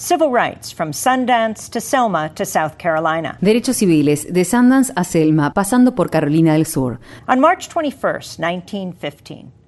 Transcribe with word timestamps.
Civil 0.00 0.30
rights 0.30 0.72
from 0.72 0.92
Sundance 0.92 1.68
to 1.68 1.80
Selma 1.80 2.30
to 2.36 2.46
South 2.46 2.78
Carolina. 2.78 3.36
Derechos 3.40 3.76
civiles 3.76 4.24
de 4.32 4.44
Sundance 4.44 4.92
a 4.96 5.04
Selma, 5.04 5.52
pasando 5.52 5.94
por 5.94 6.08
Carolina 6.08 6.52
del 6.52 6.66
Sur. 6.66 6.98
On 7.28 7.40
March 7.40 7.68
21st, 7.68 8.38
1915, 8.38 9.52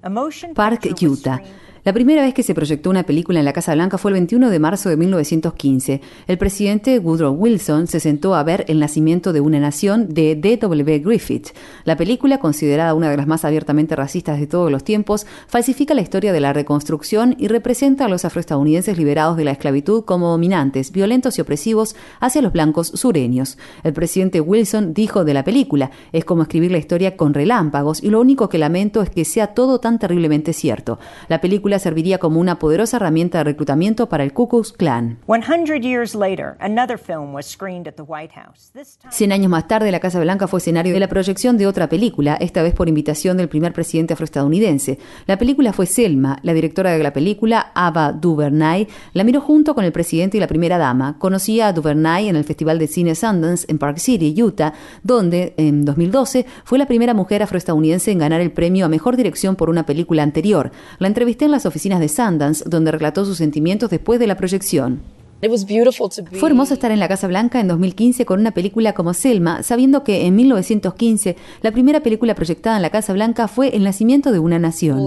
Park, 0.55 0.95
Utah. 1.01 1.41
La 1.83 1.93
primera 1.93 2.21
vez 2.21 2.35
que 2.35 2.43
se 2.43 2.53
proyectó 2.53 2.91
una 2.91 3.01
película 3.01 3.39
en 3.39 3.45
la 3.45 3.53
Casa 3.53 3.73
Blanca 3.73 3.97
fue 3.97 4.11
el 4.11 4.13
21 4.13 4.51
de 4.51 4.59
marzo 4.59 4.89
de 4.89 4.97
1915. 4.97 5.99
El 6.27 6.37
presidente 6.37 6.99
Woodrow 6.99 7.33
Wilson 7.33 7.87
se 7.87 7.99
sentó 7.99 8.35
a 8.35 8.43
ver 8.43 8.65
El 8.67 8.79
nacimiento 8.79 9.33
de 9.33 9.41
una 9.41 9.59
nación 9.59 10.13
de 10.13 10.35
D.W. 10.35 10.99
Griffith. 10.99 11.47
La 11.83 11.97
película, 11.97 12.37
considerada 12.37 12.93
una 12.93 13.09
de 13.09 13.17
las 13.17 13.25
más 13.25 13.45
abiertamente 13.45 13.95
racistas 13.95 14.39
de 14.39 14.45
todos 14.45 14.71
los 14.71 14.83
tiempos, 14.83 15.25
falsifica 15.47 15.95
la 15.95 16.01
historia 16.01 16.31
de 16.31 16.39
la 16.39 16.53
reconstrucción 16.53 17.35
y 17.39 17.47
representa 17.47 18.05
a 18.05 18.09
los 18.09 18.25
afroestadounidenses 18.25 18.95
liberados 18.99 19.35
de 19.35 19.45
la 19.45 19.51
esclavitud 19.51 20.05
como 20.05 20.29
dominantes, 20.29 20.91
violentos 20.91 21.39
y 21.39 21.41
opresivos 21.41 21.95
hacia 22.19 22.43
los 22.43 22.53
blancos 22.53 22.89
sureños. 22.89 23.57
El 23.83 23.93
presidente 23.93 24.39
Wilson 24.39 24.93
dijo 24.93 25.25
de 25.25 25.33
la 25.33 25.43
película, 25.43 25.89
es 26.11 26.25
como 26.25 26.43
escribir 26.43 26.71
la 26.71 26.77
historia 26.77 27.17
con 27.17 27.33
relámpagos 27.33 28.03
y 28.03 28.11
lo 28.11 28.21
único 28.21 28.49
que 28.49 28.59
lamento 28.59 29.01
es 29.01 29.09
que 29.09 29.25
sea 29.25 29.55
todo 29.55 29.79
tan 29.79 29.90
terriblemente 29.99 30.53
cierto. 30.53 30.99
La 31.27 31.41
película 31.41 31.79
serviría 31.79 32.17
como 32.17 32.39
una 32.39 32.59
poderosa 32.59 32.97
herramienta 32.97 33.39
de 33.39 33.45
reclutamiento 33.45 34.09
para 34.09 34.23
el 34.23 34.33
Ku 34.33 34.47
Klux 34.47 34.71
Klan. 34.71 35.19
100 35.27 35.81
years 35.81 36.15
later, 36.15 36.55
another 36.59 36.97
film 36.97 37.33
was 37.33 37.45
screened 37.45 37.87
at 37.87 37.95
the 37.95 38.03
White 38.03 38.33
House. 38.35 38.71
This 38.73 38.97
time 38.97 39.11
Cien 39.11 39.31
años 39.31 39.49
más 39.49 39.67
tarde, 39.67 39.91
la 39.91 39.99
Casa 39.99 40.19
Blanca 40.19 40.47
fue 40.47 40.59
escenario 40.59 40.93
de 40.93 40.99
la 40.99 41.07
proyección 41.07 41.57
de 41.57 41.67
otra 41.67 41.89
película, 41.89 42.35
esta 42.35 42.61
vez 42.63 42.73
por 42.73 42.87
invitación 42.87 43.37
del 43.37 43.49
primer 43.49 43.73
presidente 43.73 44.13
afroestadounidense. 44.13 44.99
La 45.27 45.37
película 45.37 45.73
fue 45.73 45.85
Selma. 45.85 46.39
La 46.43 46.53
directora 46.53 46.91
de 46.91 47.03
la 47.03 47.13
película, 47.13 47.71
Ava 47.73 48.11
DuVernay, 48.11 48.87
la 49.13 49.23
miró 49.23 49.41
junto 49.41 49.75
con 49.75 49.85
el 49.85 49.91
presidente 49.91 50.37
y 50.37 50.39
la 50.39 50.47
primera 50.47 50.77
dama. 50.77 51.17
Conocía 51.17 51.67
a 51.67 51.73
DuVernay 51.73 52.29
en 52.29 52.35
el 52.35 52.43
Festival 52.43 52.79
de 52.79 52.87
Cine 52.87 53.15
Sundance 53.15 53.65
en 53.69 53.77
Park 53.77 53.97
City, 53.97 54.33
Utah, 54.41 54.73
donde, 55.03 55.53
en 55.57 55.85
2012, 55.85 56.45
fue 56.63 56.77
la 56.77 56.85
primera 56.85 57.13
mujer 57.13 57.43
afroestadounidense 57.43 58.11
en 58.11 58.19
ganar 58.19 58.41
el 58.41 58.51
premio 58.51 58.85
a 58.85 58.89
mejor 58.89 59.17
dirección 59.17 59.55
por 59.55 59.69
una 59.69 59.80
película 59.85 60.23
anterior. 60.23 60.71
La 60.99 61.07
entrevisté 61.07 61.45
en 61.45 61.51
las 61.51 61.65
oficinas 61.65 61.99
de 61.99 62.09
Sundance, 62.09 62.63
donde 62.67 62.91
relató 62.91 63.25
sus 63.25 63.37
sentimientos 63.37 63.89
después 63.89 64.19
de 64.19 64.27
la 64.27 64.37
proyección. 64.37 65.01
Fue 66.39 66.49
hermoso 66.49 66.75
estar 66.75 66.91
en 66.91 66.99
la 66.99 67.07
Casa 67.07 67.27
Blanca 67.27 67.59
en 67.59 67.67
2015 67.67 68.25
con 68.25 68.39
una 68.39 68.51
película 68.51 68.93
como 68.93 69.15
Selma, 69.15 69.63
sabiendo 69.63 70.03
que 70.03 70.27
en 70.27 70.35
1915 70.35 71.35
la 71.61 71.71
primera 71.71 72.01
película 72.01 72.35
proyectada 72.35 72.75
en 72.75 72.83
la 72.83 72.91
Casa 72.91 73.11
Blanca 73.13 73.47
fue 73.47 73.75
El 73.75 73.83
nacimiento 73.83 74.31
de 74.31 74.37
una 74.37 74.59
nación. 74.59 74.99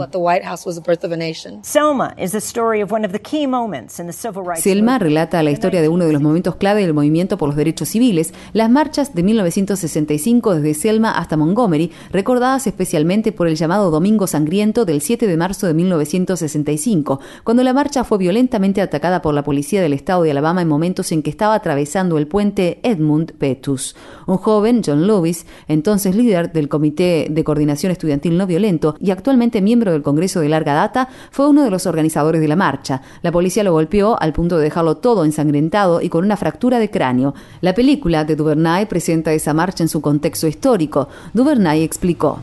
Selma 1.62 2.14
is 2.18 2.32
the 2.32 2.38
story 2.38 2.82
of 2.82 2.92
one 2.92 3.06
of 3.06 3.12
the 3.12 3.20
key 3.20 3.46
moments 3.46 4.00
in 4.00 4.06
the 4.06 4.12
civil 4.12 4.42
rights 4.44 4.62
Selma 4.64 4.94
movement. 4.94 5.02
relata 5.02 5.42
la 5.42 5.52
historia 5.52 5.80
de 5.80 5.88
uno 5.88 6.04
de 6.04 6.12
los 6.12 6.20
momentos 6.20 6.56
clave 6.56 6.82
del 6.82 6.94
movimiento 6.94 7.38
por 7.38 7.48
los 7.48 7.56
derechos 7.56 7.88
civiles, 7.88 8.34
las 8.52 8.68
marchas 8.70 9.14
de 9.14 9.22
1965 9.22 10.56
desde 10.56 10.74
Selma 10.74 11.12
hasta 11.12 11.36
Montgomery, 11.36 11.92
recordadas 12.10 12.66
especialmente 12.66 13.30
por 13.30 13.46
el 13.46 13.54
llamado 13.54 13.90
Domingo 13.92 14.26
Sangriento 14.26 14.84
del 14.84 15.00
7 15.00 15.28
de 15.28 15.36
marzo 15.36 15.68
de 15.68 15.74
1965, 15.74 17.20
cuando 17.44 17.62
la 17.62 17.72
marcha 17.72 18.02
fue 18.02 18.18
violentamente 18.18 18.80
atacada 18.80 19.22
por 19.22 19.32
la 19.32 19.44
policía 19.44 19.80
del 19.80 19.92
estado 19.92 20.23
de 20.24 20.32
Alabama 20.32 20.62
en 20.62 20.68
momentos 20.68 21.12
en 21.12 21.22
que 21.22 21.30
estaba 21.30 21.54
atravesando 21.54 22.18
el 22.18 22.26
puente 22.26 22.80
Edmund 22.82 23.32
Pettus. 23.32 23.94
Un 24.26 24.38
joven, 24.38 24.82
John 24.84 25.06
Lewis, 25.06 25.46
entonces 25.68 26.16
líder 26.16 26.52
del 26.52 26.68
Comité 26.68 27.28
de 27.30 27.44
Coordinación 27.44 27.92
Estudiantil 27.92 28.36
No 28.36 28.46
Violento 28.46 28.96
y 29.00 29.10
actualmente 29.12 29.62
miembro 29.62 29.92
del 29.92 30.02
Congreso 30.02 30.40
de 30.40 30.48
larga 30.48 30.74
data, 30.74 31.08
fue 31.30 31.48
uno 31.48 31.62
de 31.62 31.70
los 31.70 31.86
organizadores 31.86 32.40
de 32.40 32.48
la 32.48 32.56
marcha. 32.56 33.02
La 33.22 33.30
policía 33.30 33.62
lo 33.62 33.72
golpeó 33.72 34.20
al 34.20 34.32
punto 34.32 34.56
de 34.56 34.64
dejarlo 34.64 34.96
todo 34.96 35.24
ensangrentado 35.24 36.00
y 36.00 36.08
con 36.08 36.24
una 36.24 36.36
fractura 36.36 36.78
de 36.78 36.90
cráneo. 36.90 37.34
La 37.60 37.74
película 37.74 38.24
de 38.24 38.36
Duvernay 38.36 38.86
presenta 38.86 39.32
esa 39.32 39.54
marcha 39.54 39.84
en 39.84 39.88
su 39.88 40.00
contexto 40.00 40.46
histórico. 40.46 41.08
Duvernay 41.32 41.82
explicó. 41.82 42.40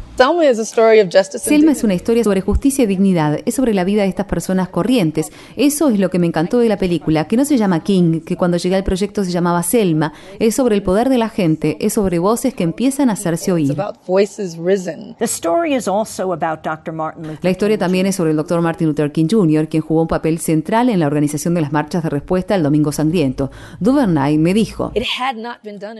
Selma 1.39 1.71
es 1.71 1.83
una 1.83 1.93
historia 1.93 2.23
sobre 2.23 2.41
justicia 2.41 2.83
y 2.83 2.87
dignidad, 2.87 3.39
es 3.45 3.55
sobre 3.55 3.73
la 3.73 3.83
vida 3.83 4.03
de 4.03 4.09
estas 4.09 4.25
personas 4.27 4.69
corrientes. 4.69 5.31
Eso 5.55 5.89
es 5.89 5.99
lo 5.99 6.09
que 6.09 6.19
me 6.19 6.27
encantó 6.27 6.59
de 6.59 6.69
la 6.69 6.77
película, 6.77 7.27
que 7.27 7.37
no 7.37 7.45
se 7.45 7.57
llama 7.57 7.70
King, 7.79 8.19
que 8.21 8.35
cuando 8.37 8.57
llegué 8.57 8.75
al 8.75 8.83
proyecto 8.83 9.23
se 9.23 9.31
llamaba 9.31 9.63
Selma, 9.63 10.13
es 10.37 10.53
sobre 10.55 10.75
el 10.75 10.83
poder 10.83 11.09
de 11.09 11.17
la 11.17 11.29
gente, 11.29 11.77
es 11.79 11.93
sobre 11.93 12.19
voces 12.19 12.53
que 12.53 12.63
empiezan 12.63 13.09
a 13.09 13.13
hacerse 13.13 13.45
It's 13.45 13.53
oír. 13.53 13.71
about 13.79 13.97
voices 14.05 14.57
risen. 14.57 15.15
The 15.17 15.25
story 15.25 15.73
is 15.75 15.87
also 15.87 16.33
about 16.33 16.63
Dr. 16.63 16.93
Martin 16.93 17.23
Luther 17.23 17.39
La 17.43 17.49
historia 17.49 17.77
también 17.77 18.05
es 18.05 18.15
sobre 18.15 18.31
el 18.31 18.37
doctor 18.37 18.61
Martin 18.61 18.87
Luther 18.89 19.11
King 19.11 19.27
Jr., 19.31 19.67
quien 19.67 19.81
jugó 19.81 20.01
un 20.03 20.07
papel 20.07 20.39
central 20.39 20.89
en 20.89 20.99
la 20.99 21.07
organización 21.07 21.53
de 21.53 21.61
las 21.61 21.71
marchas 21.71 22.03
de 22.03 22.09
respuesta 22.09 22.55
al 22.55 22.63
Domingo 22.63 22.91
Sangriento. 22.91 23.51
Duvernay 23.79 24.37
me 24.37 24.53
dijo, 24.53 24.91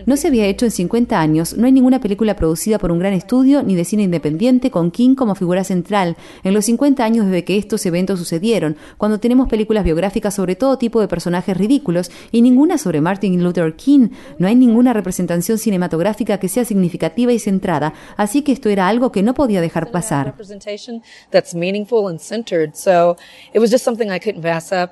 no 0.05 0.17
se 0.17 0.27
había 0.27 0.45
hecho 0.45 0.65
en 0.65 0.71
50 0.71 1.19
años, 1.19 1.57
no 1.57 1.65
hay 1.65 1.71
ninguna 1.71 1.99
película 1.99 2.35
producida 2.35 2.77
por 2.79 2.91
un 2.91 2.99
gran 2.99 3.13
estudio 3.13 3.63
ni 3.63 3.75
de 3.75 3.85
cine 3.85 4.03
independiente 4.03 4.71
con 4.71 4.91
King 4.91 5.15
como 5.15 5.35
figura 5.35 5.63
central. 5.63 6.17
En 6.43 6.53
los 6.53 6.65
50 6.65 7.03
años 7.03 7.25
desde 7.25 7.43
que 7.43 7.57
estos 7.57 7.85
eventos 7.85 8.19
sucedieron, 8.19 8.75
cuando 8.97 9.19
tenemos 9.19 9.47
películas 9.47 9.83
biográficas 9.83 10.33
sobre 10.33 10.55
todo 10.55 10.77
tipo 10.77 10.99
de 10.99 11.07
personajes 11.07 11.57
ridículos 11.61 12.11
y 12.31 12.41
ninguna 12.41 12.77
sobre 12.77 12.99
Martin 12.99 13.41
Luther 13.43 13.75
King, 13.75 14.09
no 14.37 14.47
hay 14.47 14.55
ninguna 14.55 14.93
representación 14.93 15.57
cinematográfica 15.57 16.37
que 16.39 16.49
sea 16.49 16.65
significativa 16.65 17.31
y 17.31 17.39
centrada, 17.39 17.93
así 18.17 18.41
que 18.41 18.51
esto 18.51 18.69
era 18.69 18.87
algo 18.87 19.11
que 19.11 19.23
no 19.23 19.33
podía 19.33 19.61
dejar 19.61 19.91
pasar. 19.91 20.33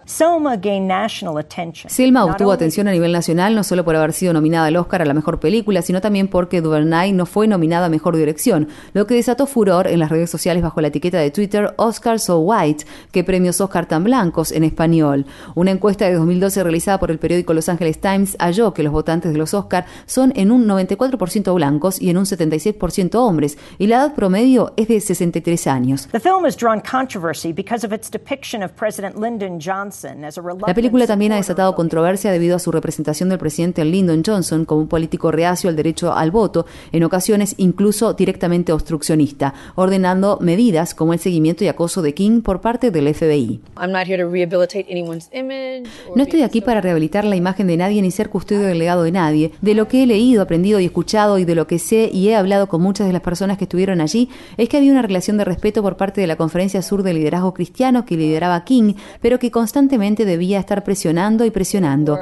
Selma 0.06 0.56
gained 0.56 0.88
national 0.88 1.38
attention. 1.38 1.90
Selma 1.90 2.22
Not 2.22 2.32
obtuvo 2.32 2.52
atención 2.52 2.88
a 2.88 2.92
nivel 2.92 3.12
nacional 3.12 3.56
no 3.56 3.64
solo 3.64 3.84
por 3.84 3.96
haber 3.96 4.14
sido 4.14 4.34
nominada 4.34 4.68
al 4.68 4.76
Oscar 4.76 5.02
a 5.02 5.06
la 5.06 5.14
mejor 5.14 5.40
película, 5.40 5.82
sino 5.82 6.02
también 6.02 6.28
porque 6.28 6.62
Duvernay 6.62 7.12
no 7.12 7.26
fue 7.26 7.48
nominada 7.48 7.88
a 7.88 7.90
mejor 7.90 8.16
dirección, 8.16 8.68
lo 8.94 9.08
que 9.08 9.16
desató 9.16 9.46
furor 9.46 9.88
en 9.88 10.00
las 10.00 10.10
redes 10.10 10.30
sociales 10.30 10.64
bajo 10.64 10.82
la 10.82 10.90
etiqueta 10.90 11.18
de 11.18 11.32
Twitter 11.32 11.74
Oscar 11.78 12.20
So 12.20 12.40
White, 12.40 12.86
que 13.12 13.24
premios 13.24 13.62
Oscar 13.62 13.88
tan 13.88 14.04
blancos 14.04 14.52
en 14.52 14.64
español. 14.64 15.26
Una 15.56 15.72
encuesta 15.72 16.06
de 16.06 16.14
2012 16.14 16.59
realizada 16.64 17.00
por 17.00 17.12
el 17.12 17.20
periódico 17.20 17.54
Los 17.54 17.70
Angeles 17.70 18.00
Times 18.00 18.36
halló 18.40 18.74
que 18.74 18.84
los 18.84 18.94
votantes 18.94 19.32
de 19.32 19.38
los 19.38 19.54
Oscar 19.54 19.86
son 20.06 20.34
en 20.36 20.52
un 20.52 20.68
94% 20.68 21.54
blancos 21.54 22.02
y 22.02 22.10
en 22.10 22.18
un 22.18 22.26
76% 22.26 23.16
hombres, 23.16 23.58
y 23.78 23.88
la 23.88 23.98
edad 23.98 24.16
promedio 24.16 24.74
es 24.78 24.88
de 24.88 25.00
63 25.00 25.68
años. 25.68 26.08
The 26.12 26.20
film 26.20 26.46
has 26.46 26.58
drawn 26.58 26.82
controversy 26.82 27.54
because 27.54 27.86
of 27.86 27.94
its 27.94 28.10
depiction 28.10 28.64
of 28.64 28.72
President 28.74 29.18
Lyndon 29.18 29.60
Johnson 29.60 30.24
as 30.24 30.38
a 30.38 30.42
reluctant 30.42 30.68
La 30.68 30.74
película 30.74 31.08
también 31.08 31.32
ha 31.32 31.38
desatado 31.38 31.76
controversia 31.76 32.32
debido 32.32 32.56
a 32.56 32.60
su 32.60 32.72
representación 32.72 33.30
del 33.30 33.40
presidente 33.40 33.86
Lyndon 33.86 34.24
Johnson 34.26 34.66
como 34.66 34.82
un 34.82 34.88
político 34.88 35.32
reacio 35.32 35.70
al 35.70 35.76
derecho 35.76 36.14
al 36.14 36.32
voto, 36.32 36.66
en 36.92 37.04
ocasiones 37.04 37.56
incluso 37.58 38.14
directamente 38.14 38.72
obstruccionista, 38.72 39.54
ordenando 39.76 40.38
medidas 40.42 40.94
como 40.94 41.14
el 41.14 41.20
seguimiento 41.20 41.64
y 41.64 41.68
acoso 41.68 42.02
de 42.02 42.14
King 42.14 42.42
por 42.42 42.62
parte 42.62 42.92
del 42.92 43.14
FBI. 43.14 43.62
I'm 43.78 43.92
not 43.92 44.08
here 44.08 44.18
to 44.18 44.30
rehabilitate 44.30 44.86
anyone's 44.90 45.30
image. 45.32 45.90
or 46.08 46.18
No 46.18 46.24
estoy 46.24 46.44
aquí 46.50 46.62
para 46.62 46.82
rehabilitar 46.82 47.26
la 47.26 47.36
imagen 47.36 47.68
de 47.68 47.78
nadie 47.78 48.02
ni 48.02 48.10
ser 48.10 48.30
custodio 48.30 48.64
del 48.64 48.80
legado 48.80 49.04
de 49.04 49.12
nadie. 49.12 49.52
De 49.62 49.76
lo 49.76 49.88
que 49.88 50.02
he 50.02 50.08
leído, 50.08 50.42
aprendido 50.42 50.80
y 50.80 50.86
escuchado 50.86 51.38
y 51.38 51.46
de 51.46 51.54
lo 51.54 51.68
que 51.68 51.78
sé 51.78 52.10
y 52.12 52.30
he 52.30 52.36
hablado 52.36 52.68
con 52.68 52.82
muchas 52.82 53.06
de 53.06 53.14
las 53.14 53.22
personas 53.22 53.60
que 53.60 53.66
estuvieron 53.66 54.02
allí, 54.02 54.30
es 54.58 54.68
que 54.68 54.78
había 54.78 54.92
una 54.92 55.04
relación 55.04 55.38
de 55.38 55.46
respeto 55.46 55.84
por 55.84 55.96
parte 55.96 56.22
de 56.22 56.28
la 56.28 56.36
Conferencia 56.38 56.82
Sur 56.82 57.04
de 57.04 57.14
Liderazgo 57.14 57.54
Cristiano 57.54 58.04
que 58.04 58.18
lideraba 58.18 58.64
King, 58.66 58.96
pero 59.22 59.38
que 59.38 59.52
constantemente 59.52 60.26
debía 60.26 60.60
estar 60.60 60.84
presionando 60.84 61.46
y 61.46 61.52
presionando. 61.52 62.18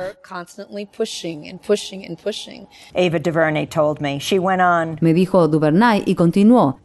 Ava 2.96 3.20
DuVernay 3.20 3.68
told 3.68 4.02
me. 4.02 4.20
She 4.20 4.40
went 4.40 4.62
on. 4.62 4.98
Me 5.02 5.14
dijo 5.14 5.48
Duvernay 5.48 6.04
y 6.06 6.16
continuó. 6.16 6.80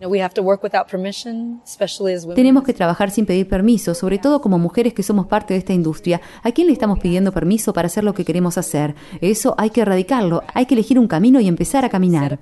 Tenemos 2.35 2.63
que 2.63 2.73
trabajar 2.73 3.11
sin 3.11 3.27
pedir 3.27 3.49
permiso, 3.49 3.95
sobre 3.95 4.19
todo 4.19 4.41
como 4.41 4.59
mujeres 4.59 4.95
que 4.95 5.03
somos 5.03 5.27
parte 5.27 5.55
de 5.55 5.59
esta 5.59 5.73
industria. 5.73 6.21
¿A 6.43 6.53
quién 6.53 6.67
le 6.67 6.73
estamos 6.73 6.99
pidiendo 6.99 7.22
permiso 7.31 7.73
para 7.73 7.87
hacer 7.87 8.03
lo 8.03 8.15
que 8.15 8.25
queremos 8.25 8.59
hacer? 8.59 8.97
Eso 9.21 9.55
hay 9.57 9.71
que 9.71 9.83
erradicarlo, 9.83 10.43
hay 10.53 10.67
que 10.67 10.75
elegir 10.75 10.99
un 10.99 11.07
camino 11.07 11.39
y 11.39 11.47
empezar 11.47 11.85
a 11.85 11.89
caminar. 11.89 12.41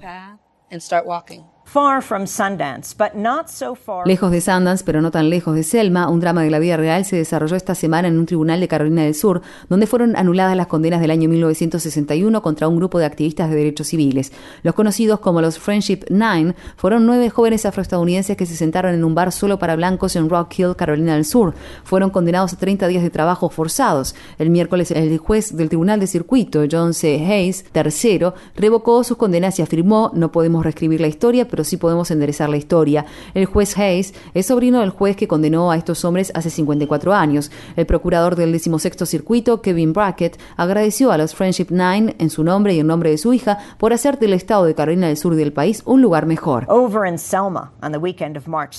Lejos 4.04 4.32
de 4.32 4.40
Sundance, 4.40 4.82
pero 4.84 5.00
no 5.00 5.12
tan 5.12 5.30
lejos 5.30 5.54
de 5.54 5.62
Selma, 5.62 6.08
un 6.08 6.18
drama 6.18 6.42
de 6.42 6.50
la 6.50 6.58
vida 6.58 6.76
real 6.76 7.04
se 7.04 7.14
desarrolló 7.14 7.54
esta 7.54 7.76
semana 7.76 8.08
en 8.08 8.18
un 8.18 8.26
tribunal 8.26 8.58
de 8.58 8.66
Carolina 8.66 9.04
del 9.04 9.14
Sur, 9.14 9.40
donde 9.68 9.86
fueron 9.86 10.16
anuladas 10.16 10.56
las 10.56 10.66
condenas 10.66 11.00
del 11.00 11.12
año 11.12 11.28
1961 11.28 12.42
contra 12.42 12.66
un 12.66 12.76
grupo 12.76 12.98
de 12.98 13.04
activistas 13.04 13.50
de 13.50 13.56
derechos 13.56 13.86
civiles. 13.86 14.32
Los 14.64 14.74
conocidos 14.74 15.20
como 15.20 15.40
los 15.40 15.60
Friendship 15.60 16.06
Nine 16.08 16.56
fueron 16.76 17.06
nueve 17.06 17.30
jóvenes 17.30 17.64
afroestadounidenses 17.64 18.36
que 18.36 18.46
se 18.46 18.56
sentaron 18.56 18.92
en 18.92 19.04
un 19.04 19.14
bar 19.14 19.30
solo 19.30 19.60
para 19.60 19.76
blancos 19.76 20.16
en 20.16 20.28
Rock 20.28 20.58
Hill, 20.58 20.74
Carolina 20.76 21.14
del 21.14 21.24
Sur. 21.24 21.54
Fueron 21.84 22.10
condenados 22.10 22.52
a 22.52 22.56
30 22.56 22.88
días 22.88 23.04
de 23.04 23.10
trabajo 23.10 23.48
forzados. 23.48 24.16
El 24.38 24.50
miércoles, 24.50 24.90
el 24.90 25.18
juez 25.18 25.56
del 25.56 25.68
Tribunal 25.68 26.00
de 26.00 26.08
Circuito, 26.08 26.64
John 26.68 26.94
C. 26.94 27.24
Hayes, 27.24 27.64
tercero, 27.70 28.34
revocó 28.56 29.04
sus 29.04 29.16
condenas 29.16 29.58
y 29.60 29.62
afirmó, 29.62 30.10
no 30.14 30.32
podemos 30.32 30.64
reescribir 30.64 31.00
la 31.00 31.06
historia, 31.06 31.46
pero 31.50 31.64
sí 31.64 31.76
podemos 31.76 32.10
enderezar 32.10 32.48
la 32.48 32.56
historia. 32.56 33.06
El 33.34 33.46
juez 33.46 33.76
Hayes 33.76 34.14
es 34.34 34.46
sobrino 34.46 34.80
del 34.80 34.90
juez 34.90 35.16
que 35.16 35.28
condenó 35.28 35.70
a 35.70 35.76
estos 35.76 36.04
hombres 36.04 36.32
hace 36.34 36.50
54 36.50 37.12
años. 37.12 37.50
El 37.76 37.86
procurador 37.86 38.36
del 38.36 38.52
16 38.52 38.80
circuito, 39.04 39.60
Kevin 39.60 39.92
Brackett, 39.92 40.38
agradeció 40.56 41.10
a 41.12 41.18
los 41.18 41.34
Friendship 41.34 41.68
Nine 41.70 42.14
en 42.18 42.30
su 42.30 42.44
nombre 42.44 42.74
y 42.74 42.80
en 42.80 42.86
nombre 42.86 43.10
de 43.10 43.18
su 43.18 43.32
hija 43.32 43.58
por 43.78 43.92
hacer 43.92 44.18
del 44.18 44.32
estado 44.32 44.64
de 44.64 44.74
Carolina 44.74 45.08
del 45.08 45.16
Sur 45.16 45.34
del 45.34 45.52
país 45.52 45.82
un 45.84 46.02
lugar 46.02 46.26
mejor. 46.26 46.66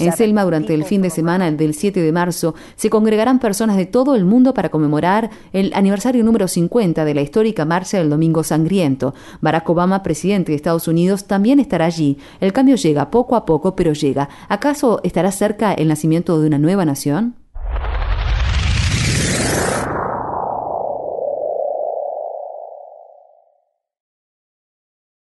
En 0.04 0.12
Selma, 0.14 0.44
durante 0.44 0.74
el 0.74 0.86
fin 0.86 1.02
de 1.02 1.10
semana 1.10 1.52
del 1.52 1.74
7 1.74 2.02
de 2.02 2.12
marzo, 2.12 2.56
se 2.76 2.90
congregarán 2.90 3.40
personas 3.40 3.78
de 3.78 3.86
todo 3.86 4.16
el 4.16 4.26
mundo 4.26 4.54
para 4.54 4.70
conmemorar 4.70 5.30
el 5.54 5.72
aniversario 5.74 6.24
número 6.24 6.48
50 6.48 7.06
de 7.06 7.14
la 7.14 7.22
histórica 7.22 7.66
marcha 7.66 7.98
del 7.98 8.10
Domingo 8.10 8.44
Sangriento. 8.44 9.14
Barack 9.42 9.70
Obama, 9.70 10.04
presidente 10.04 10.52
de 10.52 10.56
Estados 10.56 10.88
Unidos, 10.88 11.26
también 11.26 11.60
estará 11.60 11.86
allí. 11.86 12.18
El 12.40 12.54
cambio 12.62 12.76
llega 12.76 13.10
poco 13.10 13.36
a 13.36 13.44
poco, 13.44 13.76
pero 13.76 13.94
llega. 13.94 14.30
¿Acaso 14.48 15.02
estará 15.04 15.32
cerca 15.32 15.74
el 15.74 15.88
nacimiento 15.88 16.40
de 16.40 16.46
una 16.46 16.60
nueva 16.60 16.86
nación? 16.86 17.41